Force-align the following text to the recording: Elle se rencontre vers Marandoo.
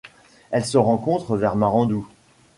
Elle 0.49 0.65
se 0.65 0.79
rencontre 0.79 1.37
vers 1.37 1.55
Marandoo. 1.55 2.07